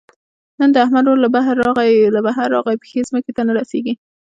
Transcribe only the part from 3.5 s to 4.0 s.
رسېږي.